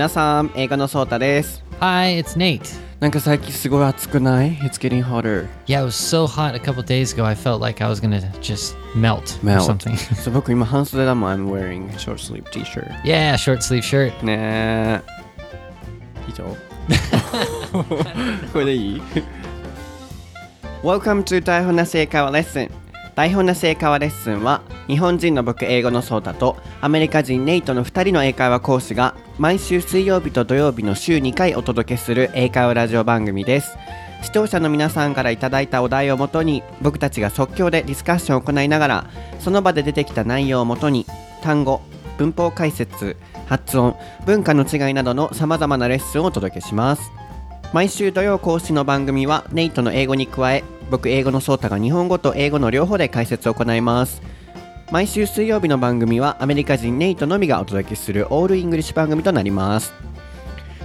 [0.00, 1.62] 皆さん、英語のソータです。
[1.78, 2.62] Hi, it's Nate.
[3.00, 5.46] なんか最近すごい暑くない ?It's getting hotter.
[5.66, 7.26] Yeah, it was so hot a couple days ago.
[7.26, 9.58] I felt like I was gonna just melt, melt.
[9.58, 9.94] or something.
[10.16, 11.30] so 僕今半袖だもん。
[11.30, 12.90] I'm wearing a short sleeve t-shirt.
[13.04, 14.24] Yeah, short sleeve shirt.
[14.24, 15.02] ねえ。
[16.26, 16.56] 以上。
[18.54, 19.02] これでいい
[20.82, 22.79] ?Welcome to 台本なし英会話レッスン。
[23.14, 33.76] 台本なし英会話レッスンは日本人の僕英語のソータとアメリカ人ネイトの2人の英会話講師が毎週水曜日と土曜日の週2回お届けする英会話ラジオ番組です。
[34.22, 41.06] 視聴者の皆さんからいいたお題をもとに僕たちが即興でディスカッションを行いながらその場で出てきた内容をもとに
[41.42, 41.80] 単語
[42.18, 43.16] 文法解説
[43.46, 43.96] 発音
[44.26, 47.19] 文化の違いなどのさまざまなレッスンをお届けします。
[47.72, 54.22] 毎週土曜更新の番組はネイトの英語に加え僕英語のソータが日本語と英語の両方で解説を行います。
[54.90, 59.92] 毎週水曜日の番組はアメリカ人ネイトのみがお届けするオールイングリッシュ番組となります。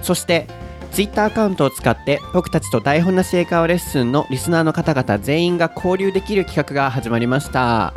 [0.00, 0.46] そして
[0.92, 7.94] ツイッターアカウントを使って僕たちと台本なし英会話レッスンのリスナーの方々全員が交流できる企画が始まりました。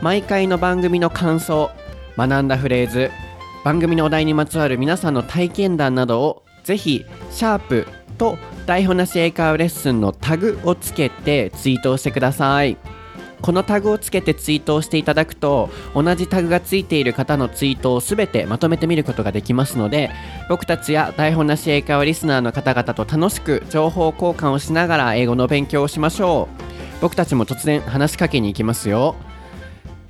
[0.00, 1.70] 毎回の番組の感想
[2.16, 3.10] 学んだフレーズ
[3.62, 7.86] 番組のお題にまつわる皆さんの体験談などをぜひシャープ
[8.22, 12.76] と台本なし英会話レッスンのタグをつけてツイートをしてください。
[13.40, 20.12] このタグをつけてツイートをしていただくと同じタグがついている方のツイートをすべてまとめて見ることができますので
[20.48, 27.00] 僕たちや台本なし英会話リスナーの方々と楽しく情報交換をしながら英語の勉強をしましょう。
[27.00, 29.16] 僕たちも突然話しかけに行きますよ。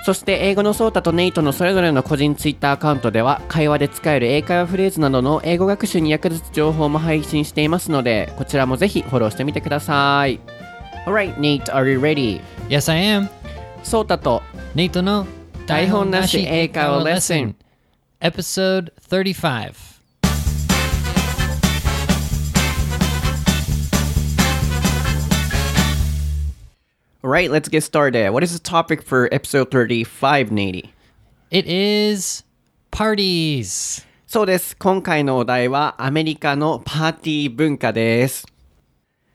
[0.05, 10.41] そして英語のソータとネイトのそれぞれの個人ツイッターアカウントでは会話で使える英会話フレーズなどの英語学習に役立つ情報も配信していますのでこちらもぜひフォローしてみてください
[11.07, 12.41] Alright Nate, are you ready?
[12.69, 13.29] Yes, I am.
[13.85, 14.43] ソータと
[14.75, 15.27] Nate no
[15.67, 17.55] 台本なし英会話レッスン
[18.21, 20.02] Episode 35.
[27.25, 28.33] Alright, let's get started.
[28.33, 30.91] What is the topic for episode 35, Nate?
[31.53, 32.43] It is
[32.91, 34.05] parties.
[34.27, 34.77] そうです。
[34.77, 38.52] 今回のお題はアメリカのパーティー文化です。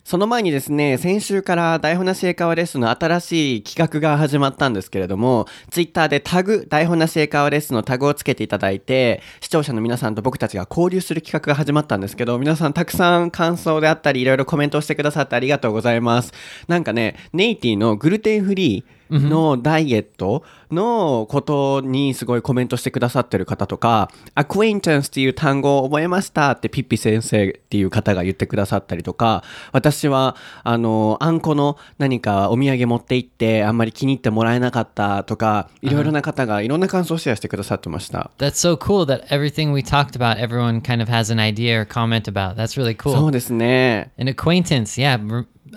[0.08, 16.32] その前にですね、先週から台本なし英会話レッスンの新しい企画が始まったんですけれども、ツイッターでタグ、台本なし英会話レッスンのタグをつけていただいて、視聴者の皆さんと僕たちが交流する企画が始まったんですけど、皆さんたくさん感想であったり、いろいろコメントをしてくださってありがとうございます。
[16.70, 38.32] なんかね、ネイティのグルテンフリー、のダイエットのことにすごいコメントしてくださってる方とか、acquaintance っていう単語を覚えましたってピッピ先生っていう方が言ってくださったりとか、私は、あの、あんこの何かお土産持って行ってあんまり気に入ってもらえなかったとか、いろいろな方がいろんな感想をシェアしてくださってました。
[38.38, 42.24] That's so cool that everything we talked about, everyone kind of has an idea or comment
[42.24, 42.56] about.
[42.56, 43.32] That's really そう cool.
[43.32, 44.12] ですね。
[44.18, 45.18] An acquaintance, yeah.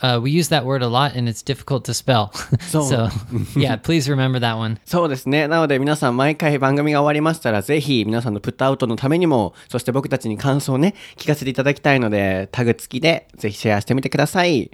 [0.03, 2.31] Uh, we use that word a lot and it's difficult to spell.
[2.61, 3.09] So- so,
[3.57, 4.79] yeah, please remember that one.
[4.85, 5.49] そうですね。
[5.49, 14.71] なので皆さん毎回番組が終わりましたらぜひ皆さんのプットアウトのためにも、そして僕たちに感想をね、聞かせていただきたいので、タグ付きでぜひシェアしてみてください。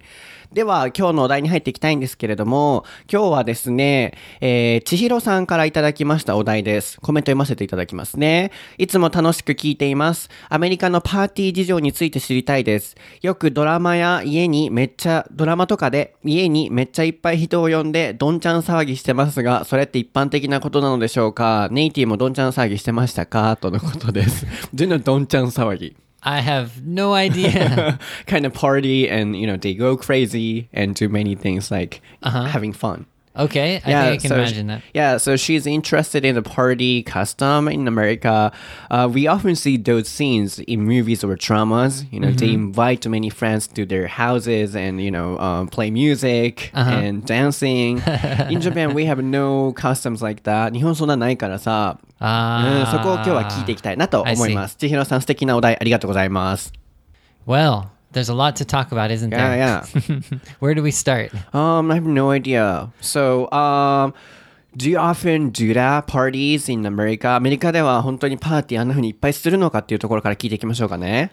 [0.57, 6.99] では今日のお題に入っていきたいんですけれども、今日はですね、えー、千尋さんからいただきましたお題です。
[7.03, 8.53] コメント読ませていただきますね。
[8.79, 10.31] いつも楽しく聞いています。
[10.49, 12.97] アメリカのパーティー事情について知りたいです。
[13.21, 21.69] よくドラマや家にめっちゃ、ドラマとかで家にめっちゃいっぱい人を呼んでどんちゃん騒ぎしてますが、それって一般的なことなのでしょうか？
[21.71, 23.59] ネイティもどんちゃん騒ぎしてましたか？
[23.59, 24.47] とのことです。
[24.73, 25.95] どういうのどんちゃん騒ぎ
[26.26, 27.98] I have no idea.
[28.28, 32.74] kind of party and you know they go crazy and do many things like having
[32.74, 33.06] fun.
[33.34, 34.84] okay, I think I can so imagine that.
[34.94, 38.52] Yeah, so she's interested in the party custom in America.
[38.90, 42.04] Uh, we often see those scenes in movies or dramas.
[42.12, 46.72] You know, they invite many friends to their houses and you know um, play music
[46.74, 48.00] and dancing.
[48.50, 50.74] in Japan, we have no customs like that.
[50.74, 54.77] 日本そんなないからさ、 あうん、そこを今日は聞いていきたいなと思います。
[54.77, 56.73] 千尋さん、素敵なお題ありがとうございます。
[57.47, 59.39] Well, there's a lot to talk about, isn't there?
[59.39, 60.21] Yeah, yeah.
[60.61, 61.33] Where do we start?
[61.53, 62.91] Um, I have no idea.
[63.01, 64.15] So, um,
[64.77, 67.35] Do you often do that parties in America?
[67.35, 71.33] アメリカでは本当にパーティーあんな風にいっぱいするのかっていうところから聞いていきましょうかね。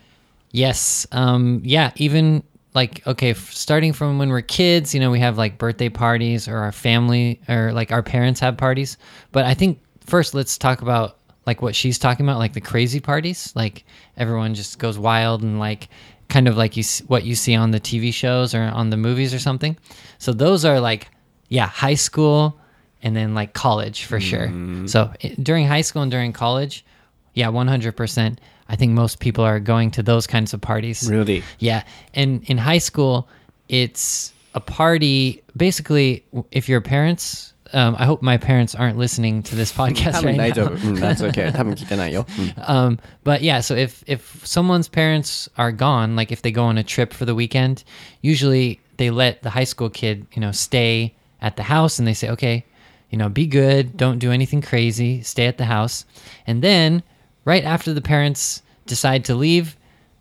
[0.53, 1.09] Yes.
[1.11, 2.43] Um, yeah, even
[2.73, 6.57] like okay starting from when we're kids you know we have like birthday parties or
[6.57, 8.97] our family or like our parents have parties
[9.31, 12.99] but i think first let's talk about like what she's talking about, like the crazy
[12.99, 13.51] parties.
[13.55, 13.83] Like
[14.17, 15.89] everyone just goes wild and like
[16.29, 19.33] kind of like you what you see on the TV shows or on the movies
[19.33, 19.77] or something.
[20.19, 21.09] So those are like
[21.49, 22.57] yeah, high school
[23.03, 24.47] and then like college for sure.
[24.47, 24.87] Mm-hmm.
[24.87, 26.85] So i- during high school and during college,
[27.33, 28.37] yeah, 100%.
[28.69, 31.07] I think most people are going to those kinds of parties.
[31.11, 31.43] Really?
[31.59, 31.83] Yeah.
[32.13, 33.27] And in high school,
[33.69, 35.43] it's a party.
[35.55, 40.22] Basically, if your parents, um, I hope my parents aren't listening to this 多 podcast
[40.22, 40.76] 分 right 大丈 now.
[40.76, 40.88] 夫。
[40.88, 41.52] うん、that's okay.
[41.52, 42.26] 多分聞いてないよ。
[42.38, 46.64] うん Um, but yeah, so if if someone's parents are gone, like if they go
[46.64, 47.84] on a trip for the weekend,
[48.22, 52.14] usually they let the high school kid, you know, stay at the house and they
[52.14, 52.64] say, okay,
[53.10, 56.04] you know, be good, don't do anything crazy, stay at the house.
[56.46, 57.02] And then
[57.44, 59.76] right after the parents decide to leave,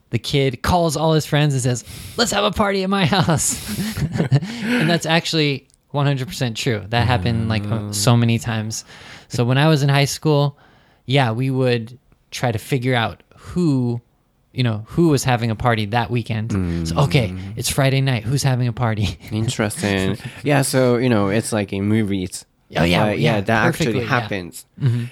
[0.10, 1.84] the kid calls all his friends and says,
[2.16, 3.60] "Let's have a party at my house."
[4.64, 6.85] and that's actually 100% true.
[6.89, 8.85] That happened like uh, so many times.
[9.29, 10.59] So when I was in high school,
[11.07, 11.99] yeah, we would
[12.31, 14.01] try to figure out who,
[14.53, 16.89] you know, who was having a party that weekend.
[16.89, 18.25] So okay, it's Friday night.
[18.25, 19.19] Who's having a party?
[19.31, 20.17] Interesting.
[20.43, 22.45] yeah, so, you know, it's like in movies.
[22.75, 24.07] Oh, yeah, But yeah, that actually yeah.
[24.07, 24.67] happens.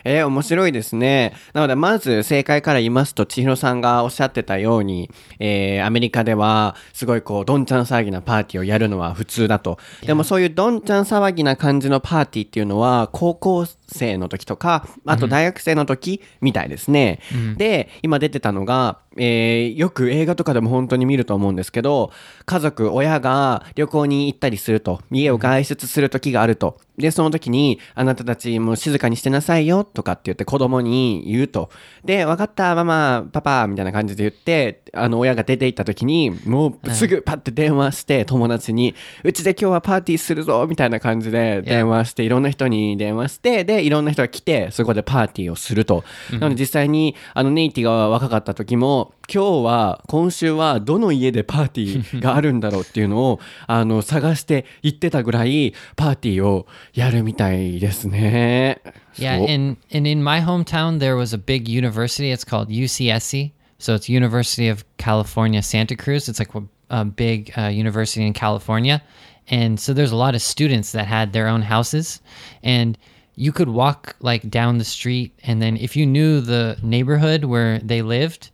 [0.04, 1.34] えー面白いですね。
[1.52, 9.78] なので、まず正解から言いますと、千尋さんがおっしゃってたように、えーアメリカでは、すごいこう、どんちゃん騒ぎなパーティーをやるのは普通だと。
[10.02, 17.20] でもそういうどんちゃん騒ぎな感じのパーティーっていうのは、高校生の時とか、あと大学生の時みたいですね。
[17.56, 22.12] で、今出てたのが、えーよく映画とかでも本当に見ると思うんですけど、
[22.44, 26.78] 家族、親が旅行に行ったりすると、家を外出する時があると。
[26.96, 31.70] で、その時に、あなたたちもう静かにしてなさいよとかって言って子供に言うと。
[32.04, 46.04] で、わかった、ママ、パパ、みたいな感じで言って、あの、親が出て行った時に、もうすぐパッて電話して、友達に、うちで今日はパーティーするぞ、みたいな感じで電話して、いろんな人に電話して、で、いろんな人が来て、そこでパーティーをすると。
[46.32, 58.81] なので実際に、あの、ネイティが若かった時も、今日は、今週はどの家でパーティーがあるんだろうっていうのを、あの、探して行ってたぐらい、パーティーをやるみたいですね。
[59.17, 62.31] Yeah, そう and and in my hometown there was a big university.
[62.31, 63.51] It's called UCSC.
[63.77, 66.29] So it's University of California Santa Cruz.
[66.29, 69.01] It's like a, a big uh, university in California,
[69.49, 72.21] and so there's a lot of students that had their own houses,
[72.63, 72.97] and
[73.35, 77.79] you could walk like down the street, and then if you knew the neighborhood where
[77.79, 78.51] they lived.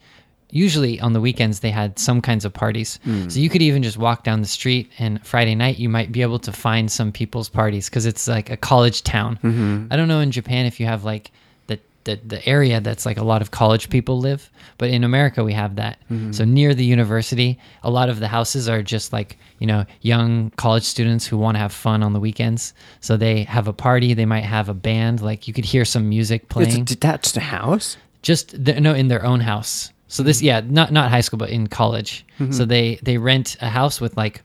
[0.56, 3.29] Usually on the weekends they had some kinds of parties, hmm.
[3.29, 4.91] so you could even just walk down the street.
[4.99, 8.50] And Friday night you might be able to find some people's parties because it's like
[8.50, 9.38] a college town.
[9.43, 9.88] Mm-hmm.
[9.91, 11.31] I don't know in Japan if you have like
[11.67, 15.44] the, the the area that's like a lot of college people live, but in America
[15.44, 15.99] we have that.
[16.11, 16.32] Mm-hmm.
[16.32, 20.50] So near the university, a lot of the houses are just like you know young
[20.56, 22.73] college students who want to have fun on the weekends.
[23.00, 24.14] So they have a party.
[24.14, 25.20] They might have a band.
[25.20, 26.81] Like you could hear some music playing.
[26.81, 27.99] It's detached house?
[28.26, 29.93] just the, no in their own house.
[30.08, 32.25] So this yeah not not high school but in college.
[32.50, 34.43] So they they rent a house with like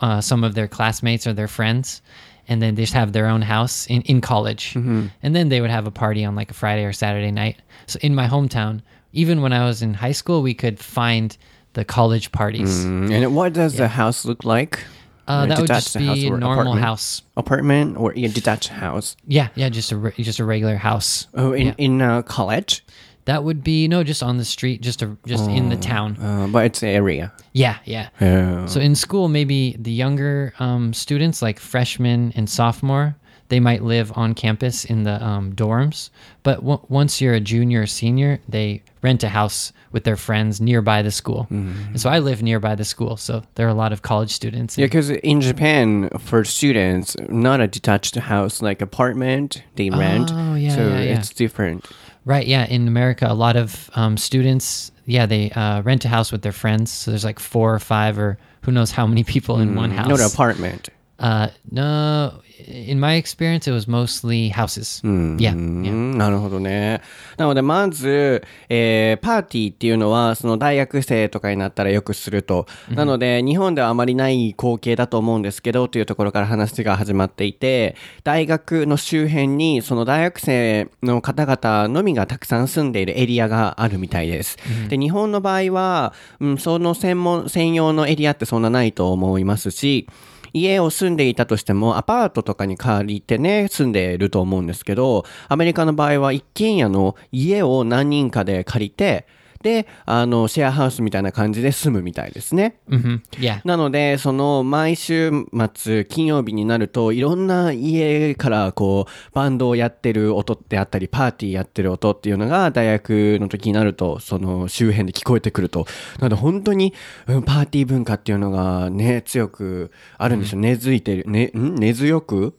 [0.00, 2.00] uh, some of their classmates or their friends.
[2.46, 4.74] And then they just have their own house in, in college.
[4.76, 7.56] And then they would have a party on like a Friday or Saturday night.
[7.86, 8.82] So in my hometown,
[9.14, 11.34] even when I was in high school, we could find
[11.72, 12.84] the college parties.
[12.84, 14.84] Mm, And what does the house look like?
[15.26, 16.80] Uh, that would detached just be house a or normal apartment?
[16.84, 17.22] house.
[17.36, 19.16] Apartment or a detached house?
[19.26, 21.26] Yeah, yeah, just a re- just a regular house.
[21.32, 21.74] Oh, in, Yeah.
[21.78, 22.84] in uh, college?
[23.26, 26.18] That would be no, just on the street, just a, just in the town.
[26.20, 27.32] Uh, but it's area.
[27.52, 28.10] Yeah, yeah.
[28.20, 28.66] Yeah.
[28.66, 33.16] So in school, maybe the younger um, students, like freshmen and sophomore,
[33.48, 36.10] they might live on campus in the um, dorms.
[36.42, 40.60] But w- once you're a junior or senior, they rent a house with their friends
[40.60, 41.46] nearby the school.
[41.50, 44.76] And so I live nearby the school, so there are a lot of college students.
[44.76, 50.30] Yeah, because in Japan, for students, not a detached house like apartment they rent.
[50.32, 51.18] Oh, yeah, so yeah, yeah.
[51.18, 51.86] it's different.
[52.24, 52.66] Right, yeah.
[52.66, 56.52] In America, a lot of um, students, yeah, they uh, rent a house with their
[56.52, 56.90] friends.
[56.90, 60.08] So there's like four or five or who knows how many people in one house.
[60.08, 60.88] No, an apartment.
[61.18, 65.02] Uh, no, in my experience, it was mostly houses.
[65.38, 67.00] Yeah, なるほどね。
[67.36, 72.66] なので、まず、えーパーティーっていうのは、その大学生とかになったらよくすると。
[72.90, 84.58] なので、日本ではあまりない光景だと思うんですけど、というところから話が始まっていて、大学の周辺に、その大学生の方々のみがたくさん住んでいるエリアがあるみたいです。
[84.88, 90.06] で、日本の場合は、うん、その専門、専用のエリアってそんなないと思いますし、
[90.54, 99.26] 家を住んでいたとしても、アパートとかに借りてね、住んでいると思うんですけど、アメリカの場合は一軒家の家を何人かで借りて、
[99.64, 102.76] で、あの、シェアハウスみたいな感じで住むみたいですね。
[102.86, 103.62] hmm Yeah.
[103.64, 105.30] なので、その、毎週
[105.74, 115.86] 末、金曜日になると、いろんな家から、こう、バンドをやってる音ってあったり、パーティーやってる音っていうのが、大学の時になると、その、周辺で聞こえてくると。
[116.18, 116.92] なので、本当に、
[117.26, 120.60] うんパーティー文化っていうのがね、強くあるんでしょう。
[120.60, 121.24] 根付いてる。
[121.26, 121.74] ね、ん？
[121.76, 122.54] 根強く？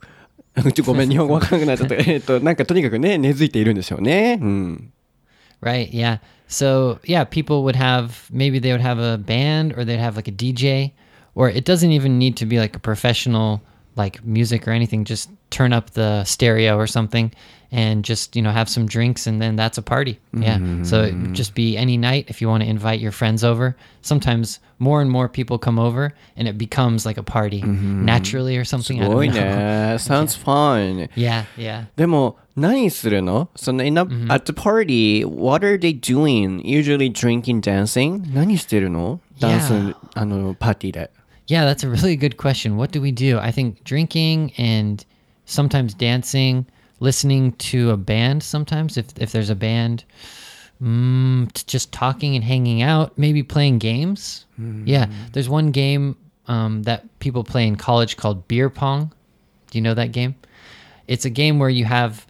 [0.85, 1.95] ごめん、日本語わからなくなっちゃった。
[1.95, 4.39] えっと、なんかとにかくね、根付いているんでしょうね。
[4.41, 4.91] うん。
[5.61, 5.91] Right.
[5.91, 6.19] Yeah.
[6.47, 10.27] So yeah, people would have maybe they would have a band or they'd have like
[10.27, 10.93] a DJ,
[11.33, 13.61] or it doesn't even need to be like a professional
[13.95, 15.05] like music or anything.
[15.05, 17.31] Just turn up the stereo or something,
[17.72, 20.18] and just you know have some drinks, and then that's a party.
[20.32, 20.58] Yeah.
[20.82, 23.76] So it would just be any night if you want to invite your friends over.
[24.02, 28.64] Sometimes more and more people come over, and it becomes like a party naturally or
[28.64, 29.00] something.
[29.00, 29.34] I すご don't い know.
[29.34, 29.94] ね。
[29.98, 31.08] Sounds fun.
[31.14, 31.84] Yeah, yeah.
[31.96, 36.60] でも、何するのその、in a, at the party, what are they doing?
[36.64, 38.22] Usually drinking, dancing?
[38.34, 41.10] 何してるのダンス Yeah.、あの、パーティーで。
[41.46, 42.76] Yeah, that's a really good question.
[42.76, 43.38] What do we do?
[43.38, 45.04] I think drinking and
[45.46, 46.64] sometimes dancing,
[46.99, 50.03] listening to a band sometimes if if there's a band.
[50.81, 54.45] Mm, just talking and hanging out, maybe playing games.
[54.85, 59.13] Yeah, there's one game um, that people play in college called beer pong.
[59.71, 60.35] Do you know that game?
[61.07, 62.25] It's a game where you have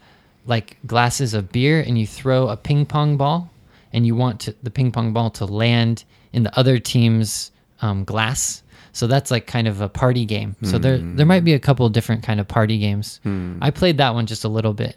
[0.46, 3.50] like glasses of beer and you throw a ping pong ball
[3.94, 6.04] and you want to, the ping pong ball to land
[6.34, 8.62] in the other team's um, glass.
[8.95, 10.57] So that's like kind of a party game.
[10.65, 13.21] So there there might be a couple different kind of party games.
[13.61, 14.97] I played that one just a little bit,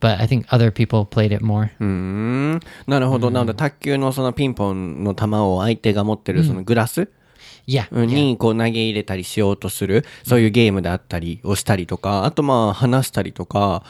[0.00, 1.70] but I think other people played it more.
[1.80, 2.60] うーん。
[2.86, 3.30] なるほど。
[3.30, 7.08] なので、卓球のそのピンポンの球を相手が持ってるそのグラス
[7.66, 8.04] Yeah, yeah.
[8.06, 13.84] にこう投げ入れたりしようとする、そういうゲームであったりをしたりとか、あとまあ話したりとか。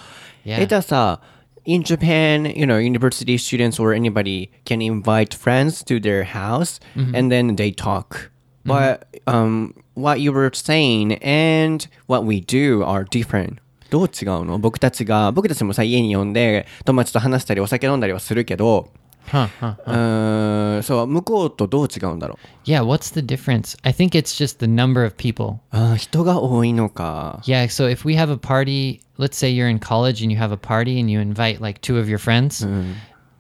[0.44, 0.62] Yeah.
[0.62, 1.20] え、じゃあさ、
[1.64, 6.80] in Japan, you know, university students or anybody can invite friends to their house
[7.16, 8.30] and then they talk.
[8.66, 13.56] But um, what you were saying and what we do are different.
[13.90, 18.88] どう違うの僕たちが、僕たちもさ、家に呼んで友達と話したりお酒飲んだりはするけど、
[19.30, 19.76] Huh, huh.
[19.86, 23.78] うーん、そう、向こうとどう違うんだろう Yeah, what's the difference?
[23.82, 25.58] I think it's just the number of people.
[25.70, 27.40] あー人が多いのか。
[27.44, 30.52] Yeah, so if we have a party, let's say you're in college and you have
[30.52, 32.66] a party and you invite like two of your friends,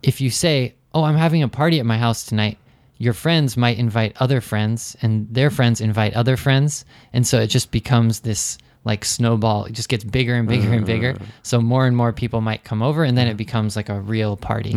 [0.02, 2.58] if you say, "Oh, I'm having a party at my house tonight,"
[2.98, 7.48] your friends might invite other friends and their friends invite other friends, and so it
[7.48, 9.64] just becomes this like snowball.
[9.66, 11.16] It just gets bigger and bigger and bigger.
[11.42, 14.36] So more and more people might come over and then it becomes like a real
[14.36, 14.72] party.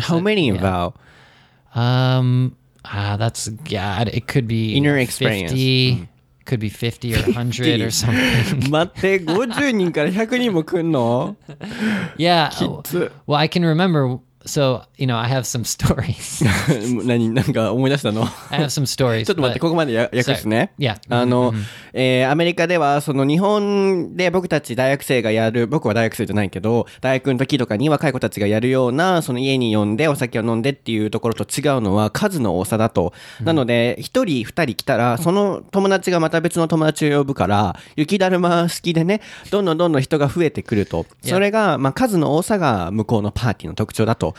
[0.00, 0.96] How many about?
[1.74, 5.52] Um ah that's God, it could be In your experience.
[5.52, 6.08] 50,
[6.46, 8.70] could be 50 or 100 or something.
[8.70, 11.36] 待って、50人から100人も来んの
[12.18, 12.50] Yeah.
[12.50, 14.18] き つ Well, I can remember.
[14.45, 16.45] So you know, I have some stories.
[17.05, 18.21] 何、なんか思い出したの
[18.51, 19.25] ？I have some stories.
[19.27, 20.71] ちょっと待って、ここまでや訳すね。
[20.79, 20.97] Yeah.
[21.09, 21.53] あの、
[21.93, 33.13] えーアメリカでは、その日本で僕たち大学生がやる、僕は大学生じゃないけど、大学の時とかに若い子たちがやるような、その家に呼んでお酒を飲んでっていうところと違うのは数の多さだと。
[33.41, 39.21] なので、一人二人来たら、その友達がまた別の友達を呼ぶから、雪だるま式でね、
[39.51, 41.05] どんどんどんどん人が増えてくると。
[41.23, 44.34] それが、まあ数の多さが向こうのパーティーの特徴だと。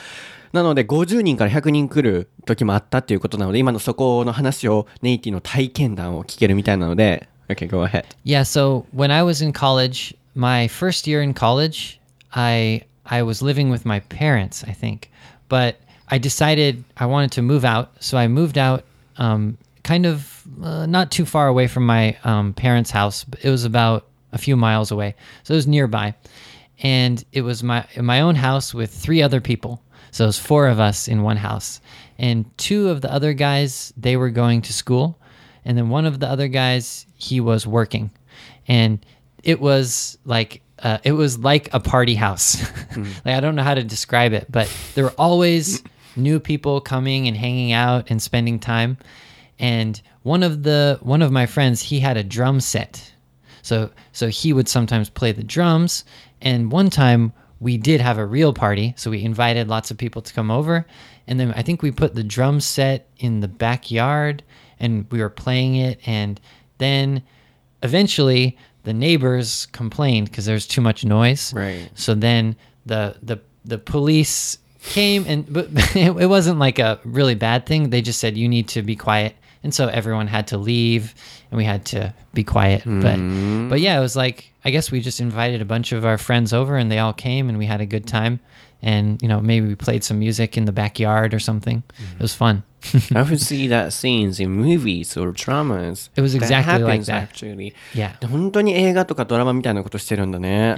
[0.53, 8.41] なので50人から100人来る時もあったっていうことなので今のそこの話をネイティの体験談を聞けるみたいなので OK go ahead Yeah.
[8.43, 11.99] So when I was in college, my first year in college,
[12.33, 15.09] I I was living with my parents, I think,
[15.49, 15.75] but
[16.09, 18.83] I decided I wanted to move out, so I moved out,
[19.17, 23.23] um, kind of uh, not too far away from my um, parents' house.
[23.23, 26.13] But it was about a few miles away, so it was nearby,
[26.83, 29.81] and it was my my own house with three other people.
[30.10, 31.80] So it was four of us in one house,
[32.18, 35.18] and two of the other guys they were going to school,
[35.64, 38.10] and then one of the other guys he was working,
[38.68, 39.04] and
[39.42, 42.60] it was like uh, it was like a party house.
[42.96, 45.82] like I don't know how to describe it, but there were always
[46.16, 48.98] new people coming and hanging out and spending time.
[49.58, 53.12] And one of the one of my friends he had a drum set,
[53.62, 56.04] so so he would sometimes play the drums.
[56.42, 60.22] And one time we did have a real party, so we invited lots of people
[60.22, 60.86] to come over,
[61.26, 64.42] and then I think we put the drum set in the backyard
[64.78, 66.40] and we were playing it, and
[66.78, 67.22] then
[67.82, 71.52] eventually the neighbors complained because there was too much noise.
[71.52, 71.90] Right.
[71.94, 77.34] So then the the the police came and but it, it wasn't like a really
[77.34, 77.90] bad thing.
[77.90, 81.13] They just said you need to be quiet And so everyone had to leave
[81.51, 82.83] and we had to be quiet.
[82.85, 83.17] But
[83.69, 86.53] but yeah, it was like I guess we just invited a bunch of our friends
[86.53, 88.39] over and they all came and we had a good time.
[88.81, 91.83] And you know, maybe we played some music in the backyard or something.
[92.17, 92.63] It was fun.
[93.13, 97.07] I would see that scenes in movies or dramas It was That exactly like happens
[97.07, 97.21] that.
[97.21, 98.13] actually Yeah.
[98.27, 100.75] 本当に映画とかドラマみたいなことしてるんだね。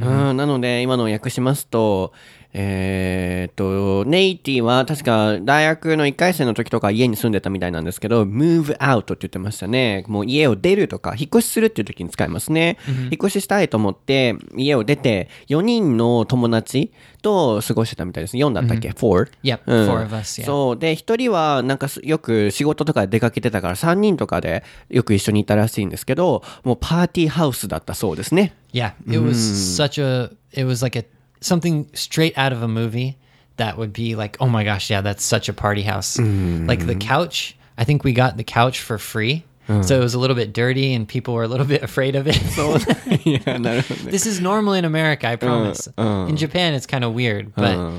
[0.00, 2.12] うん、なので、今のを訳しますと、
[2.48, 2.48] mm-hmm.
[2.48, 10.03] mm, えーっと、ネイティは確か大学の1回生の時とか家に住んでたみたいなんですけど、move out って言ってましたね。
[10.07, 12.77] もう家を出るとか、引っ越しするっていう時に使いますね。
[12.87, 16.91] 引っ越ししたいと思って、家を出て、4人の友達
[17.21, 18.37] と過ごしてたみたいです。
[18.37, 19.29] 4だったっけ、?4?
[19.43, 20.45] Yep, うん four of us, yeah.
[20.45, 20.77] そう。
[20.77, 28.55] で、一人は、なんかすよく仕事とかで出かけてたから、3人とかでよく一緒にいたらしいんですけど、もうパーティーハウスだったそうですね。
[28.73, 30.31] Yeah, it was such a.
[30.51, 31.05] It was like a
[31.41, 33.17] something straight out of a movie
[33.57, 36.17] that would be like, oh my gosh, yeah, that's such a party house.
[36.17, 36.67] Mm.
[36.67, 36.99] Like the mm-hmm.
[36.99, 39.45] couch, I think we got the couch for free.
[39.83, 42.27] So it was a little bit dirty, and people were a little bit afraid of
[42.27, 42.33] it.
[42.33, 42.77] so,
[43.23, 43.81] yeah, no, no.
[43.81, 45.87] This is normal in America, I uh, promise.
[45.95, 47.51] Uh, uh, in Japan, it's kind of weird, uh.
[47.55, 47.91] but uh,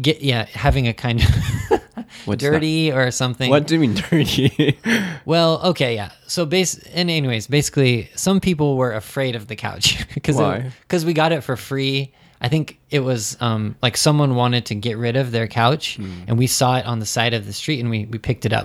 [0.00, 1.80] get yeah, having a kind of
[2.24, 2.96] What's dirty that?
[2.96, 3.50] or something.
[3.50, 4.78] What do you mean dirty?
[5.26, 6.12] well, okay, yeah.
[6.26, 10.38] So base and anyways, basically, some people were afraid of the couch because
[10.80, 14.74] because we got it for free I think it was um, like someone wanted to
[14.74, 17.80] get rid of their couch, and we saw it on the side of the street,
[17.80, 18.64] and we we picked it up.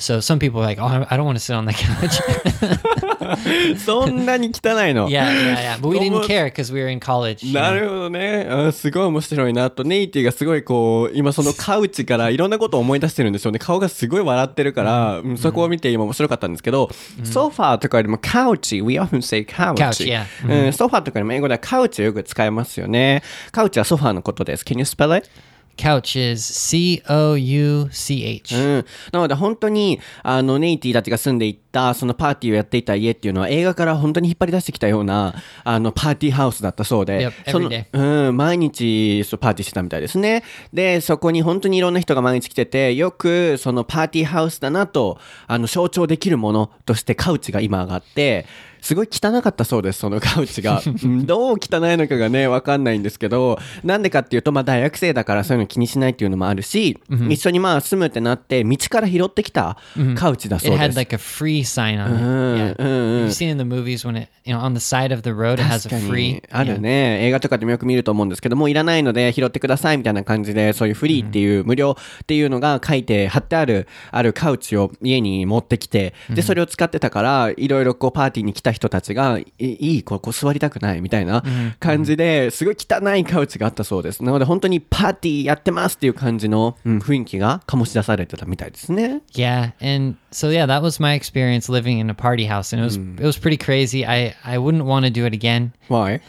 [0.00, 3.10] So some people were like, "Oh, I I don't want to sit on the couch."
[3.84, 5.78] そんなに汚いの yeah, yeah, yeah.
[5.80, 7.52] But we didn't care because we were in college.
[7.52, 7.72] な?
[7.72, 8.46] るほどね。
[8.50, 9.84] あすごい面白いなと。
[9.84, 13.58] ネイティがすごいこう、今そのカウチからいろんなことを思い出してるんでしょうね。
[13.58, 16.90] 顔がすごい笑ってるから、うんそこを見て今面白かったんですけど、
[17.24, 19.82] ソファーとかよりもカウチ、we often say カウチ。
[19.82, 20.66] Couch, yeah.
[20.66, 23.22] うん、ソファーとかよりも英語ではカウチをよく使いますよね。
[23.52, 24.64] カウチはソファーのことです。
[24.64, 25.28] Can you spell it?
[25.76, 28.54] Couch is C O U C H.
[28.54, 28.84] うん。
[29.12, 37.28] なので本当に、あの、ネイティたちが住んでいった、そのパーティーをやっていた家っていうのは映画から本当に引っ張り出してきたような、あの、パーティーハウスだったそうで。
[37.28, 40.44] Yep, そのうん、毎日、そう、パーティーしてたみたいですね。
[40.72, 48.46] で、そこに本当にいろんな人が毎日来てて、よく、そのパーティーハウスだなと、あの、象徴できるものとしてカウチが今上がって、
[48.84, 50.82] すごい汚かったそうです、そのカウチが。
[50.84, 56.98] う んどう汚いのかがね、わかんないんですけど、なんでかっていうと、まあ大学生だからそういうの気にしないっていうのもあるし、
[57.30, 59.78] 一緒にまあ住むってなって、道から拾ってきた
[60.16, 60.96] カウチだ It そうで had す。
[60.98, 62.82] like a free sign on it.
[62.82, 63.24] Yeah.
[63.24, 65.54] You've seen in the movies when it, you know, on the side of the road,
[65.54, 66.32] it has 確 a か free.
[66.34, 81.42] にあるね、映画とかでもよく見ると思うんですけどもういらないので拾ってくださいみたいな感じでそういうフリーっていう、無料っていうのが書いて貼ってあるあるカウチを家に持ってきてでそれを使ってたからいろいろこうパーティーに来た人たちがいいいここ座りたくないみたいな
[81.80, 92.84] 感じですごい汚いカウチがあったそうですなので本当にパーティーやってますっていう感じの、うん雰囲気が醸し出されてたみたいですね Yeah, and so yeah, that was my experience living in a party house, and it
[92.84, 94.04] was it was pretty crazy.
[94.06, 95.72] I I wouldn't want to do it again.
[95.88, 96.20] Why?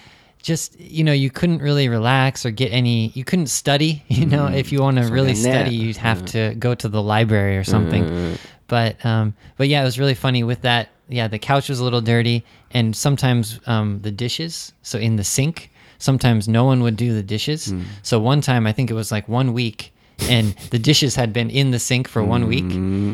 [0.41, 3.11] Just you know, you couldn't really relax or get any.
[3.15, 4.03] You couldn't study.
[4.09, 7.57] You know, if you want to really study, you'd have to go to the library
[7.57, 8.37] or something.
[8.67, 10.89] But um, but yeah, it was really funny with that.
[11.09, 14.73] Yeah, the couch was a little dirty, and sometimes um, the dishes.
[14.81, 17.73] So in the sink, sometimes no one would do the dishes.
[18.03, 19.93] So one time, I think it was like one week,
[20.29, 22.65] and the dishes had been in the sink for one week,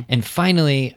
[0.10, 0.96] and finally,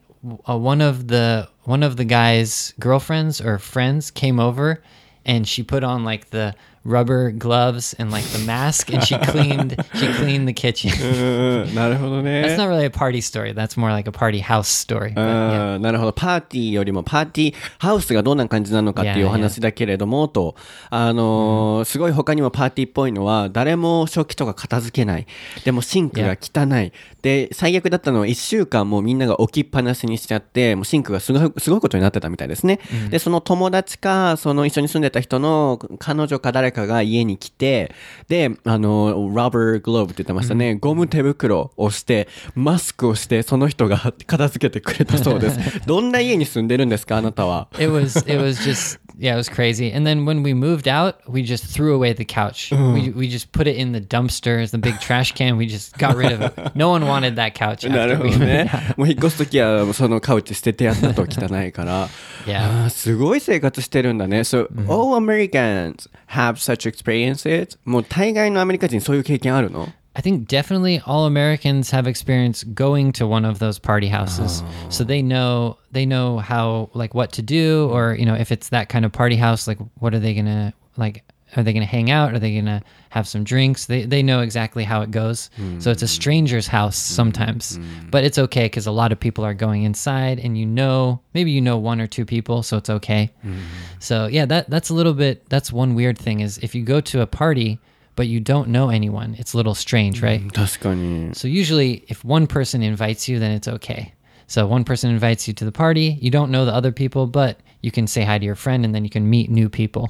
[0.48, 4.82] uh, one of the one of the guy's girlfriends or friends came over,
[5.24, 9.76] and she put on like the rubber gloves and like the mask, and she cleaned
[9.94, 10.90] she cleaned the kitchen.
[10.94, 13.54] うんなるほどね That's not really a party story.
[13.54, 15.14] That's more like a party house story.
[15.14, 15.78] But, yeah.
[15.78, 16.12] なるほど。
[16.12, 20.54] パーティーよりもパーティーハウスがどんな感じなのかっていうお話だけれども、と、
[20.90, 25.26] あのーすごい他にもパーティーっぽいのは、誰も食器とか片付けない。
[25.64, 26.92] でもシンクが汚い。
[27.22, 32.80] で、最悪だったのは1週間もうみんなが置きっぱなしにしちゃって、もうシンクがすごい、すごいことになってたみたいですね。
[33.10, 37.92] で、その友達か、その一緒に住んでた人の彼女か誰かが家に来て、
[38.28, 40.74] で、あの、ラバーグローブって言ってましたね。
[40.74, 45.58] ゴム手袋をして、マスクをして、その人が片付けてくれたそうです。
[45.86, 49.91] どんな家に住んでるんですかあなたは？It was it was just yeah, it was crazy.
[49.91, 52.71] And then when we moved out, we just threw away the couch.
[52.71, 55.57] We we just put it in the dumpsters, the big trash can.
[55.57, 56.75] We just got rid of it.
[56.75, 58.97] No one wanted that couch なる after ほ we ど moved ね out.。
[58.97, 62.07] もう引っ越すときはそのカウチ捨ててやったと汚いから。
[62.45, 62.83] Yeah.
[62.83, 64.39] あー すごい生活してるんだね。
[64.39, 67.77] So, all Americans have such experiences?
[67.85, 74.62] もう大概のアメリカ人そういう経験あるの I think definitely all Americans have experience going to one of those party houses.
[74.88, 78.68] So they know they know how like what to do or you know if it's
[78.68, 81.24] that kind of party house like what are they going to like
[81.56, 84.22] are they going to hang out are they going to have some drinks they they
[84.22, 85.50] know exactly how it goes.
[85.80, 86.10] So it's a hmm.
[86.10, 87.76] stranger's house sometimes.
[87.76, 88.10] Hmm.
[88.10, 91.50] But it's okay cuz a lot of people are going inside and you know maybe
[91.50, 93.32] you know one or two people so it's okay.
[93.42, 93.58] Hmm.
[93.98, 97.00] So yeah, that that's a little bit that's one weird thing is if you go
[97.00, 97.80] to a party
[98.15, 100.41] but you don't know anyone, it's a little strange, right?
[100.51, 101.33] 確かに。
[101.33, 104.13] So usually, if one person invites you, then it's okay.
[104.47, 107.57] So one person invites you to the party, you don't know the other people, but
[107.81, 110.09] you can say hi to your friend and then you can meet new people.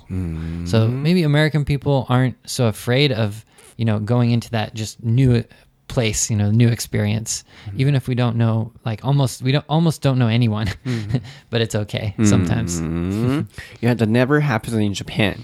[0.65, 5.43] So maybe American people aren't so afraid of, you know, going into that just new
[5.94, 7.44] place, you know, new experience.
[7.76, 10.66] Even if we don't know like almost we don't almost don't know anyone.
[11.50, 12.82] but it's okay sometimes.
[12.82, 13.48] うん。
[13.80, 15.36] いや、that never happens in Japan.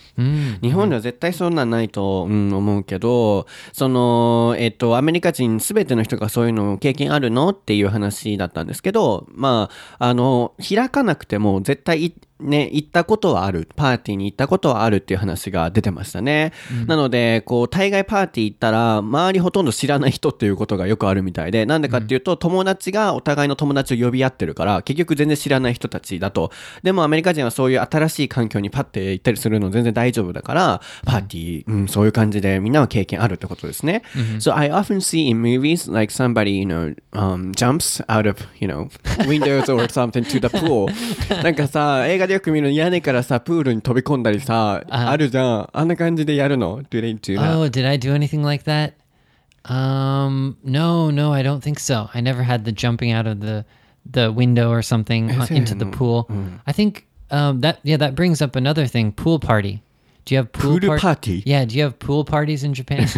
[0.60, 13.68] 日本では絶対そんなんないと、うん、思うけど、その、えっと、アメリカ人すべての人がそういうの経験あるのっていう話だったんですけど、まあ、あの、開かなくても絶対いね、行ったことはある。
[13.76, 16.53] パーティーに行ったことはあるっていう話が出てましたね。
[16.87, 26.50] なので、こう、大概パーティー行ったら、周りほとんど知らない人っていうことがよくあるみたいで、なんでかっていうと、友達がお互いの友達を呼び合ってるから、結局全然知らない人たちだと。
[26.83, 34.03] でもアメリカ人はそういう新しい環境にパッて行ったりするの全然大丈夫だから、パーティー、うん、そういう感じでみんなは経験あるってことですね。
[34.38, 38.88] So I often see in movies like somebody, you know, um, jumps out of, you know,
[39.26, 40.90] windows or something to the pool.
[41.42, 45.70] なんかさ、映画でよく見る屋根からさ、プールに飛び込んだりさ、あるじゃん。
[45.72, 47.58] あんな感じでやるの do that?
[47.58, 48.92] Oh, did I do anything like that?
[49.64, 52.08] Um, no, no, I don't think so.
[52.14, 53.64] I never had the jumping out of the
[54.10, 56.30] the window or something into the pool.
[56.66, 59.12] I think um, that yeah, that brings up another thing.
[59.12, 59.82] Pool party.
[60.24, 61.42] Do you have pool, pool par- party?
[61.44, 63.08] Yeah, do you have pool parties in Japan?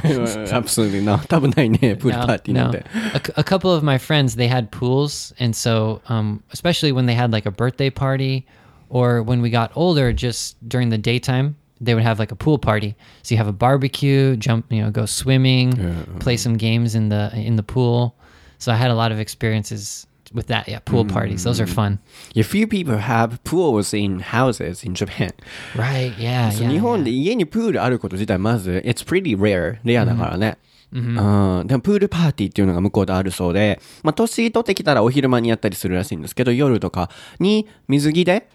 [0.51, 1.27] Absolutely not.
[1.29, 2.71] 多分ないね、pool no, party No.
[2.71, 7.15] A, a couple of my friends, they had pools, and so um, especially when they
[7.15, 8.47] had like a birthday party
[8.92, 12.58] or when we got older, just during the daytime, they would have like a pool
[12.58, 12.96] party.
[13.24, 15.74] So you have a barbecue, jump, you know, go swimming,
[16.20, 18.16] play some games in the in the pool.
[18.58, 20.68] So I had a lot of experiences with that.
[20.68, 21.44] Yeah, pool parties.
[21.44, 22.00] Those are fun.
[22.34, 25.32] Yeah, few people have pools in houses in Japan.
[25.76, 26.14] Right?
[26.18, 26.52] Yeah.
[26.52, 27.04] そう yeah 日本 yeah.
[27.04, 30.58] で家にプールあること自体まず、it's pretty rare, レアだからね。
[30.92, 37.10] うん、でもプールパーティーっていうのが向こうであるそうで、まあ、年取ってきたらお昼間にやったりするらしいんですけど、夜とか
[37.40, 38.50] に水着で、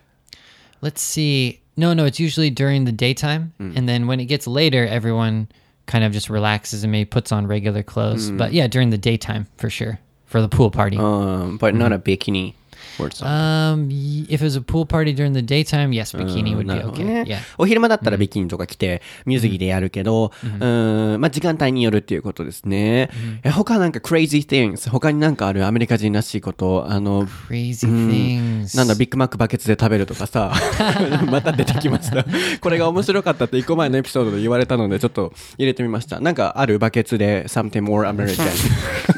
[0.81, 1.61] Let's see.
[1.75, 3.53] No, no, it's usually during the daytime.
[3.57, 3.73] Hmm.
[3.75, 5.47] And then when it gets later, everyone
[5.85, 8.29] kind of just relaxes and maybe puts on regular clothes.
[8.29, 8.37] Hmm.
[8.37, 9.99] But yeah, during the daytime for sure.
[10.25, 10.97] For the pool party.
[10.97, 11.93] Um, うん、but not mm-hmm.
[11.93, 12.53] a bikini
[12.99, 13.27] or something.
[13.27, 13.89] Um,
[14.29, 17.03] if it was a pool party during the daytime, yes, bikini would な be okay.
[17.03, 17.39] ね Yeah.
[17.57, 23.10] お昼間だったらビキニとか着て、水着でやるけど、うん、まあ時間帯によるっていうことですね。
[23.43, 28.77] え他なんか crazy things、他になんかあるアメリカ人らしいこと、あの、Crazy things.
[28.77, 30.53] なんだ、ビッグマックバケツで食べるとかさ、
[31.29, 32.25] また出てきました。
[32.62, 36.19] これが面白かったって一個前のエピソードで言われたので、ちょっと入れてみました。
[36.19, 38.47] なんかあるバケツで something more American。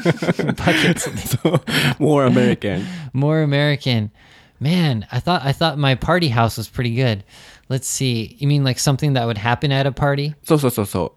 [1.00, 1.60] そう、
[1.98, 2.82] more American。
[3.14, 3.69] More American.
[3.70, 4.10] American.
[4.58, 7.24] Man, I thought I thought my party house was pretty good.
[7.68, 8.36] Let's see.
[8.38, 10.34] You mean like something that would happen at a party?
[10.42, 11.14] So so so so.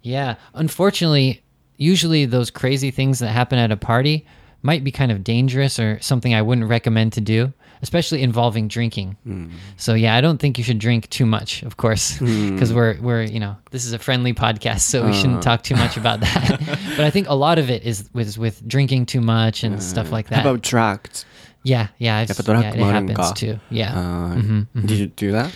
[0.00, 0.36] Yeah.
[0.54, 1.42] Unfortunately,
[1.76, 4.26] usually those crazy things that happen at a party
[4.62, 9.16] might be kind of dangerous or something I wouldn't recommend to do, especially involving drinking.
[9.26, 9.50] Mm.
[9.76, 12.50] So yeah, I don't think you should drink too much, of course, hmm.
[12.54, 12.76] because mm.
[12.76, 15.42] we're we're you know this is a friendly podcast, so we shouldn't uh.
[15.42, 16.60] talk too much about that.
[16.96, 19.80] but I think a lot of it is with with drinking too much and uh.
[19.80, 20.42] stuff like that.
[20.42, 21.26] How about drugs?
[21.63, 23.33] yeah, yeah, I've, やっぱドラ yeah, ッ it グもあるん happens か。
[23.35, 23.59] too.
[23.71, 23.91] Yeah.
[23.93, 25.49] あー Did you do that?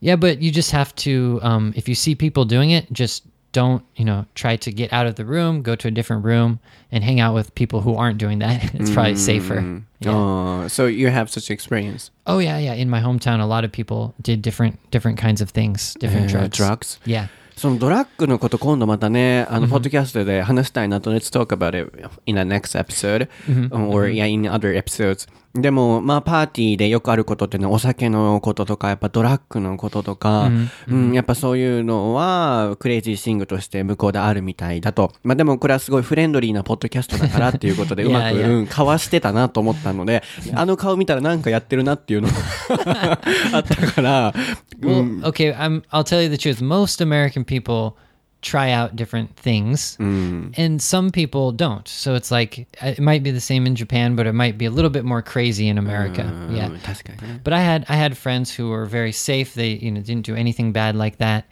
[0.00, 3.82] Yeah, but you just have to, um, if you see people doing it, just don't,
[3.96, 6.60] you know, try to get out of the room, go to a different room,
[6.92, 8.72] and hang out with people who aren't doing that.
[8.74, 9.82] it's probably safer.
[10.00, 10.12] Yeah.
[10.14, 12.10] Oh, so you have such experience.
[12.26, 12.74] Oh yeah, yeah.
[12.74, 16.46] In my hometown, a lot of people did different different kinds of things, different Uh,
[16.46, 16.56] drugs.
[16.56, 17.00] drugs?
[17.04, 17.28] Yeah.
[17.56, 21.90] そのドラッグのこと今度またね、あの、ポッドキャストで話したいなと、Let's talk about it
[22.26, 23.28] in the next episode,
[23.72, 25.26] or yeah, in other episodes.
[25.55, 30.49] でも、まあ、パーティーでよくあることってね、お酒のこととか、やっぱドラッグのこととか、
[30.87, 35.13] うん、やっぱそういうのは、クレイジーシングとして向こうであるみたいだと。
[35.21, 40.23] まあ、でもこれはすごいフレンドリーなポッドキャストだからっていうことで、 うまく、うん、かわしてたなと思ったので、
[40.55, 43.19] あの顔見たらなんかやってるなっていうのが
[43.53, 44.33] あったから、
[44.81, 45.55] Well, okay.
[45.55, 45.83] I'm.
[45.91, 46.65] I'll tell you the truth.
[46.65, 47.93] Most American people
[48.42, 51.88] try out different things, and some people don't.
[51.88, 54.70] So it's like it might be the same in Japan, but it might be a
[54.70, 56.22] little bit more crazy in America.
[56.52, 56.68] yeah.
[56.70, 57.40] うん確かにね。
[57.42, 59.54] But I had I had friends who were very safe.
[59.54, 61.46] They you know didn't do anything bad like that,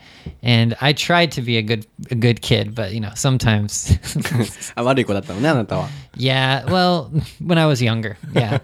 [0.45, 2.75] and I tried to be a good a good kid.
[2.77, 3.99] But you know sometimes,
[4.77, 5.89] あ悪い子だったのね、あなたは。
[6.17, 6.65] yeah.
[6.67, 7.11] Well,
[7.45, 8.61] when I was younger, yeah,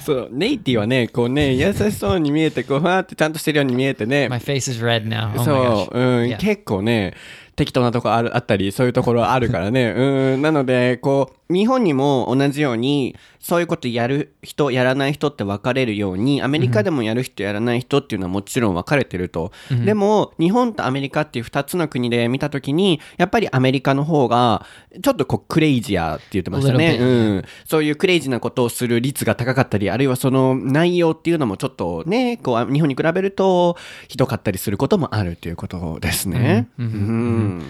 [0.00, 4.28] そう、ネイティはね、こうね、優しそうに見えて、こう、ふわーってちゃんとしてるように見えてね。
[4.28, 5.32] my face is red now.
[5.36, 5.90] Oh そ my う、 gosh.
[5.92, 6.38] うん、 Yeah.
[6.38, 7.14] 結構ね、
[7.55, 9.93] 適当なとこあるあったり、そういうところあるからね。
[9.95, 19.51] うん、なので、こう、日本にも同じように、そういうことやる人、やらない人って分かれるように、アメリカでもやる人、やらない人っていうのはもちろん分かれてると。
[19.69, 24.65] でも、日本とアメリカっていう2つの国で見たときに、やっぱりアメリカの方が、
[25.03, 26.97] ちょっとこう、クレイジアって言ってましたね。
[26.99, 27.43] うん。
[27.65, 33.77] そういうクレイジーなことをする率が高かったり、あるいはその内容っていうのもちょっとね、こう、日本に比べると、
[34.07, 36.69] ひどかったりすることもあるということですね。
[36.79, 37.63] うん。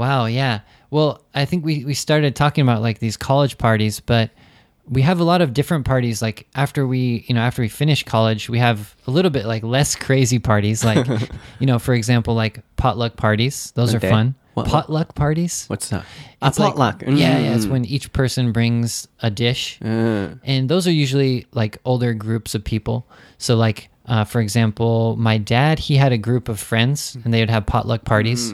[0.00, 0.60] Wow, yeah.
[0.90, 4.30] Well, I think we, we started talking about like these college parties, but
[4.88, 6.22] we have a lot of different parties.
[6.22, 9.62] Like after we, you know, after we finish college, we have a little bit like
[9.62, 10.82] less crazy parties.
[10.84, 11.06] Like,
[11.60, 13.72] you know, for example, like potluck parties.
[13.76, 14.34] Those are fun.
[14.54, 15.66] What- potluck parties.
[15.68, 16.04] What's that?
[16.42, 17.02] A It's like- potluck.
[17.06, 17.54] Yeah, yeah.
[17.54, 17.70] It's Mm.
[17.70, 19.78] when each person brings a dish.
[19.82, 20.40] うん。
[20.44, 23.04] and those are usually like older groups of people
[23.38, 27.40] so like uh, for example my dad he had a group of friends and they
[27.40, 28.52] would have potluck parties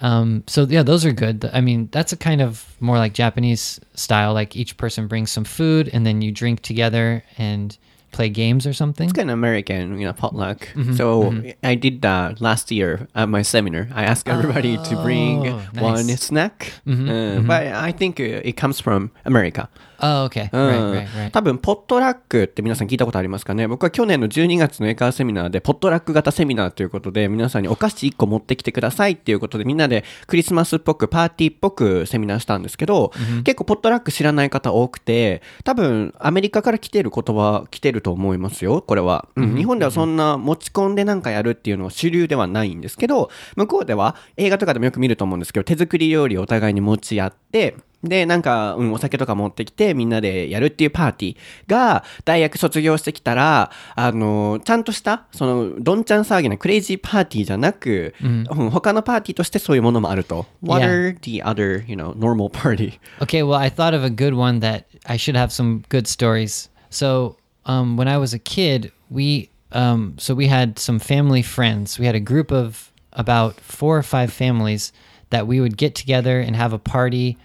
[0.00, 3.80] um, so yeah those are good i mean that's a kind of more like japanese
[3.94, 7.76] style like each person brings some food and then you drink together and
[8.12, 10.66] play games or something It's kind of American, you know, potluck.
[10.74, 11.30] Mm-hmm, so
[11.62, 13.86] I did that last year at my seminar.
[13.94, 16.20] I asked everybody to bring Oh, one nice.
[16.22, 16.72] snack.
[16.88, 19.68] Mm-hmm, Uh, But I think uh, it comes from America.
[20.00, 20.48] Oh okay.
[20.52, 20.92] うん。
[20.92, 21.26] right right.
[21.26, 23.68] right 多分、ポットラックって皆さん聞いたことありますかね？
[23.68, 33.12] 僕は去年の12月の英会話セミナーで、ポットラック型セミナーということで、皆さんにお菓子1個持ってきてくださいっていうことで、みんなでクリスマスっぽく、パーティーっぽくセミナーしたんですけど、
[33.44, 39.28] 結構ポットラック知らない方多くて、多分、アメリカから来てる言葉、来てると思いますよ、これは。
[39.36, 39.56] うん。
[39.56, 60.45] 日本ではそんな持ち込んでなんかやるっていうのは主流ではないんですけど、向こうでは映画とかでもよく見ると思うんですけど、手作り料理をお互いに持ち合って、で、なんか、うん、お酒とか持ってきて、みんなでやるっていうパーティーが、大学卒業してきたら、あの、ちゃんとした、その、どんちゃん騒ぎなクレイジーパーティーじゃなく、うん他のパーティーとしてそういうものもあると。
[60.61, 61.13] What Yeah.
[61.13, 62.99] are the other, you know, normal party?
[63.21, 66.69] Okay, well, I thought of a good one that I should have some good stories.
[66.91, 71.99] So, um, when I was a kid, we um, so we had some family friends.
[71.99, 74.93] We had a group of about four or five families
[75.31, 77.37] that we would get together and have a party.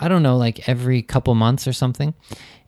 [0.00, 2.14] I don't know, like every couple months or something.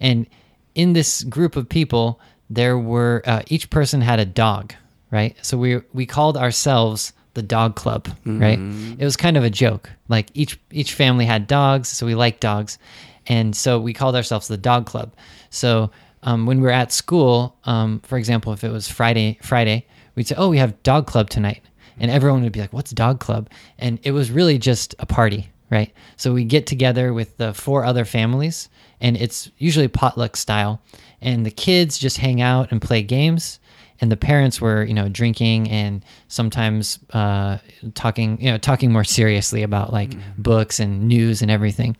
[0.00, 0.26] And
[0.74, 4.74] in this group of people, there were uh, each person had a dog,
[5.10, 5.34] right?
[5.42, 8.58] So we we called ourselves the dog club, right?
[8.98, 9.90] It was kind of a joke.
[10.08, 12.78] Like each each family had dogs, so we liked dogs,
[13.26, 15.12] and so we called ourselves the dog club.
[15.50, 15.90] So
[16.24, 20.28] um, when we were at school, um, for example, if it was Friday, Friday, we'd
[20.28, 21.62] say, "Oh, we have dog club tonight,"
[21.98, 25.50] and everyone would be like, "What's dog club?" And it was really just a party,
[25.72, 25.92] right?
[26.16, 28.68] So we get together with the four other families,
[29.00, 30.80] and it's usually potluck style,
[31.20, 33.58] and the kids just hang out and play games
[34.02, 37.56] and the parents were you know drinking and sometimes uh,
[37.94, 41.96] talking you know talking more seriously about like books and news and everything.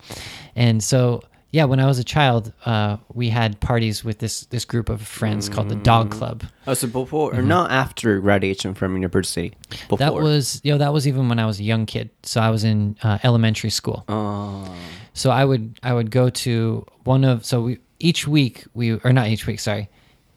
[0.55, 4.65] And so yeah when i was a child uh, we had parties with this this
[4.65, 6.45] group of friends called the dog club.
[6.67, 9.55] Oh, so before, or not after graduation from university?
[9.89, 9.99] Before.
[9.99, 12.11] that was you know that was even when i was a young kid.
[12.23, 14.05] So i was in uh, elementary school.
[14.09, 14.75] Oh.
[15.15, 19.13] so I would I would go to one of so we each week we or
[19.13, 19.89] not each week sorry.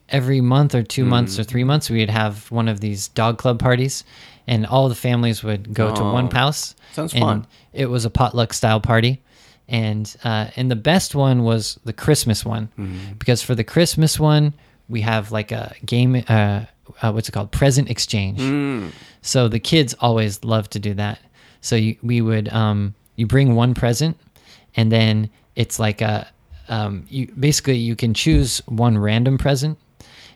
[0.08, 3.58] Every month or two months or three months we'd have one of these dog club
[3.58, 4.04] parties
[4.46, 6.76] and all the families would go to one house.
[6.92, 7.46] Sounds and fun.
[7.72, 9.20] it was a potluck style party
[9.68, 12.68] and uh, and the best one was the Christmas one.
[13.18, 14.54] Because for the Christmas one
[14.88, 16.64] we have like a game uh,
[17.02, 17.50] uh, what's it called?
[17.52, 18.40] Present exchange.
[19.22, 21.18] So the kids always love to do that.
[21.60, 24.16] So you, we would um, you bring one present,
[24.76, 26.28] and then it's like a
[26.68, 29.78] um, you basically you can choose one random present,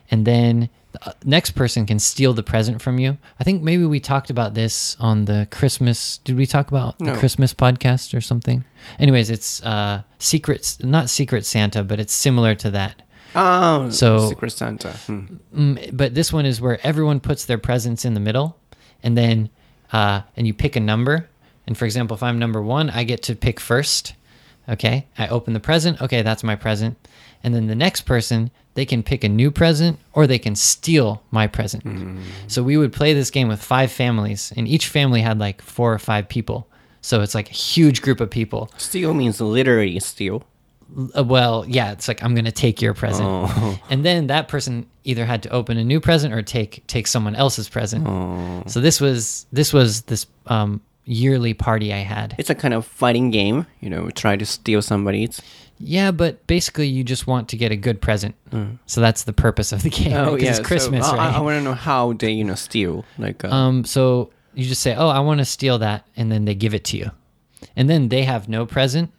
[0.09, 3.17] and then the uh, next person can steal the present from you.
[3.39, 6.17] I think maybe we talked about this on the Christmas.
[6.19, 8.63] Did we talk about the Christmas podcast or something?
[8.99, 13.01] Anyways, it's uh, secrets, not Secret Santa, but it's similar to that.
[13.35, 14.89] Oh, So- Secret Santa.
[15.07, 15.19] Hmm.
[15.55, 18.57] Mm, but this one is where everyone puts their presents in the middle,
[19.03, 19.49] and then
[19.93, 21.29] uh, and you pick a number.
[21.67, 24.13] And for example, if I'm number one, I get to pick first.
[24.69, 26.01] Okay, I open the present.
[26.01, 26.97] Okay, that's my present.
[27.43, 31.23] And then the next person, they can pick a new present or they can steal
[31.31, 31.83] my present.
[32.47, 35.93] So we would play this game with five families, and each family had like four
[35.93, 36.67] or five people.
[37.01, 38.69] So it's like a huge group of people.
[38.77, 40.43] Steal means literally steal.
[41.17, 43.25] Uh, well, yeah, it's like I'm gonna take your present,
[43.89, 47.33] and then that person either had to open a new present or take take someone
[47.35, 48.05] else's present.
[48.69, 52.35] So this was this was this um, yearly party I had.
[52.37, 55.41] It's a kind of fighting game, you know, try to steal somebody's.
[55.83, 58.35] Yeah, but basically you just want to get a good present.
[58.85, 60.13] So that's the purpose of the game.
[60.13, 60.49] Oh yeah.
[60.49, 61.33] it's Christmas, so, I- right?
[61.33, 63.05] I, I want to know how they, you know, steal.
[63.17, 66.45] Like, uh, Um, so you just say, "Oh, I want to steal that," and then
[66.45, 67.11] they give it to you,
[67.75, 69.11] and then they have no present,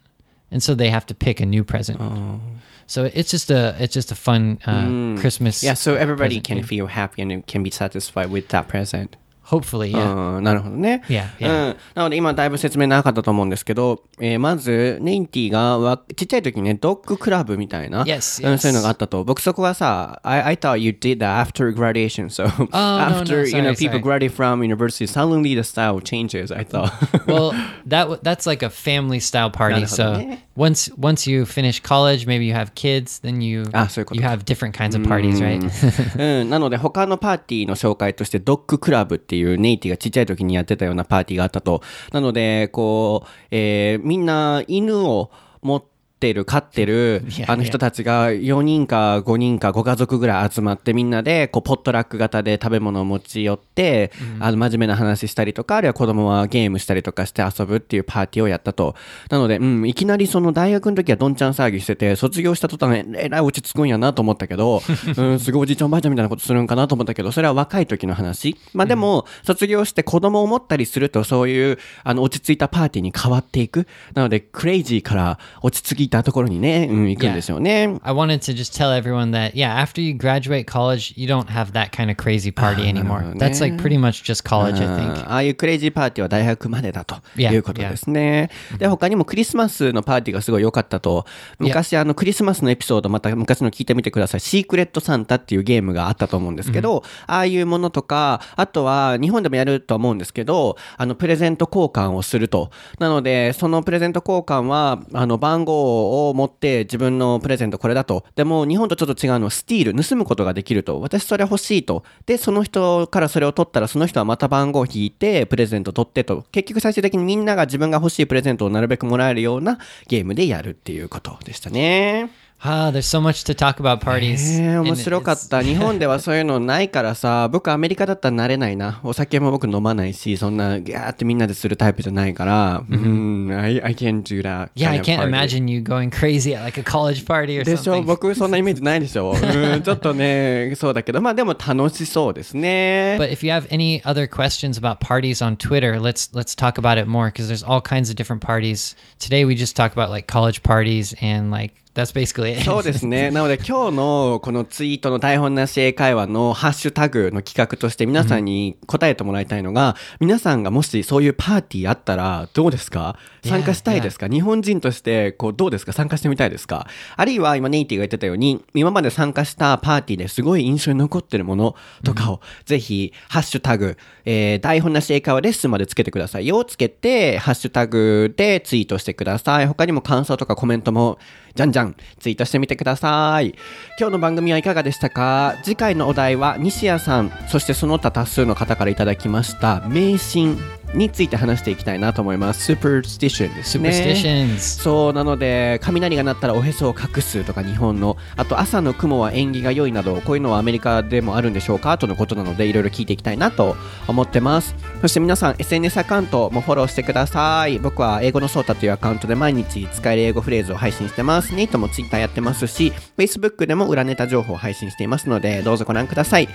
[0.51, 1.99] and so they have to pick a new present.
[1.99, 2.39] Oh.
[2.85, 5.63] So it's just a it's just a fun uh, Christmas.
[5.63, 6.65] Yeah, so everybody can game.
[6.65, 9.15] feel happy and can be satisfied with that present.
[9.50, 10.36] Hopefully, yeah.
[10.36, 11.02] うんなるほどね。
[11.08, 11.68] Yeah, yeah.
[11.68, 11.76] うん。
[11.94, 18.58] なので今だいぶ説明なかったと思うんですけど、えーまず、ネイティがわちっちゃい時にね、ドッグクラブみたいな、 Yes, うん yes.
[18.58, 19.24] そういうのがあったと。
[19.24, 24.00] 僕そこはさ、I, I thought you did that after graduation, so no, after, no, you know, sorry, people
[24.00, 24.02] sorry.
[24.02, 26.92] graduate from university, suddenly the style changes, I thought.
[27.26, 27.52] well,
[27.86, 29.76] that w- that's like a family style party.
[29.76, 30.44] なるほどね。
[30.44, 34.44] So once once you finish college, maybe you have kids, then you あ、そういうこと you have
[34.44, 36.40] different kinds of parties, right?
[36.42, 41.81] うん、なので他のパーティーの紹介としてドッグクラブって いうネイティがちっちゃい時にやってたようなパーティーがあったと。
[42.11, 45.92] なので、こう、えーみんな犬を持って
[46.31, 58.95] る、飼ってるあの人たちが4人か5人かご家族ぐらい集まってみんなで、こう、ポットラック型で食べ物を持ち寄って、あの、真面目な話したりとか、あるいは子供はゲームしたりとかして遊ぶっていうパーティーをやったと。
[59.29, 64.81] なので、うん、いきなりその大学の時はどんちゃん騒ぎしてて、卒業した途端、えらい落ち着くんやなと思ったけど、
[65.17, 68.57] うん、すごいおじいちゃんおばあちゃんみたいなことするんかなと思ったけど、それは若い時の話。
[68.73, 73.87] まあでも、卒業して子供を持ったりすると、そういう、あの、落ち着いたパーティーに変わっていく。
[74.13, 77.97] なので、クレイジーから落ち着いたところにね、うん、行くんですよね。
[78.03, 81.91] I wanted to just tell everyone that yeah, after you graduate college, you don't have that
[81.91, 83.33] kind of crazy party anymore.
[83.35, 85.13] That's like pretty much just college, I あ think.
[85.13, 88.49] ーああいうクレイジーパーティーは大学までだということですね。
[88.77, 91.25] で、他にもクリスマスのパーティーがすごい良かったと。
[91.57, 94.39] 昔、あの、クリスマスのエピソード、また昔の聞いてみてください。
[94.39, 102.69] シークレットサンタっていうゲームがあったと思うんですけど、ああいうものとか、あとは日本でもやると思うんですけど、あの、プレゼント交換をすると。
[102.99, 108.25] なので、そのプレゼント交換は、あの、番号をを持って自分のプレゼントこれだと。
[108.35, 111.01] でも、日本とちょっと違うのはスティール、盗むことができると。
[111.01, 112.03] 私それ欲しいと。
[112.25, 116.45] で、その人からそれを取ったら、その人はまた番号を引いて、プレゼント取ってと。
[116.51, 122.42] 結局最終的にみんなが自分が欲しいプレゼントをなるべくもらえるようなゲームでやるっていうことでしたね。
[122.62, 124.58] Ah, there's so much to talk about parties.
[124.60, 125.62] えー、 And 面白かった。
[125.62, 129.00] 日本ではそういうのないからさ、僕アメリカだったら慣れないな。
[129.04, 134.70] お酒も僕飲まないし、そんなギャーってみんなでするタイプじゃないから、うん、 I, I can't do that.
[134.74, 135.28] Yeah, I kind of can't party.
[135.28, 138.02] imagine you going crazy at like a college party or でしょ something.
[138.02, 143.18] 僕そんなイメージないでしょうん、ちょっとね、そうだけど、まあでも楽しそうですね。
[143.20, 147.00] But if you have any other questions about parties on Twitter, let's let's talk about
[147.00, 148.96] it more because there's all kinds of different parties.
[149.20, 152.63] Today we just talked about like college parties and like that's basically it.
[152.63, 153.29] そうですね。
[153.31, 163.17] なので今日のこのツイートの台本なし英会話のハッシュタグの企画として皆さんに答えてもらいたいのが、皆さんがもしそういうパーティーあったらどうですか？
[163.45, 164.27] 参加したいですか？
[164.27, 165.93] 日本人としてこうどうですか？
[165.93, 166.87] 参加してみたいですか？
[167.15, 176.63] あるいは今ネイティが言ってたように今まで参加したパーティーですごい印象に残ってるものとかを、ぜひハッシュタグ、えー台本なし英会話レッスンまでつけてくださいよ。
[176.63, 179.67] つけてハッシュタグでツイートしてください。
[179.67, 181.17] 他にも感想とかコメントも
[181.55, 183.53] じゃんじゃんツイートしてみてください。
[183.99, 185.57] 今日の番組はいかがでしたか？
[185.63, 190.57] 次回のお題は西谷さん、そしてその他多数の方からいただきました迷信
[190.93, 192.71] について話していきたいなと思います。
[192.71, 193.89] superstition ですね。
[193.89, 194.81] Superstitions.
[194.81, 198.17] そうなので雷が鳴ったらおへそを隠すとか日本の。
[198.35, 201.97] あと朝の雲は縁起が良いなどこういうのはアメリカでもあるんでしょうか？
[201.97, 203.75] とのことなのでいろいろ聞いていきたいなと
[204.07, 204.75] 思ってます。
[205.01, 207.79] そして皆さん SNS アカウントもフォローしてください。
[207.79, 211.53] 僕は英語のソータというアカウントで毎日使える英語フレーズを配信してます。
[211.55, 216.47] ネイトも Twitter やってますし Facebook でも裏ネタ情報を配信していますのでどうぞご覧ください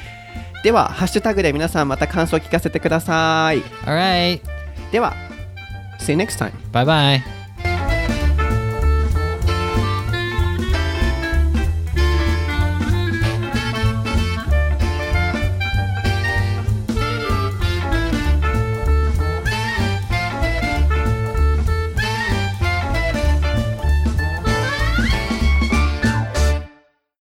[0.62, 4.40] ではハッシュタグで皆さんまた感想を聞かせてください All right.
[4.90, 5.14] では
[6.00, 7.37] See you next time Bye bye.